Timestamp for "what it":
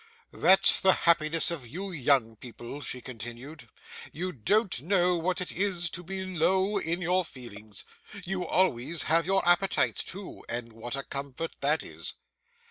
5.15-5.51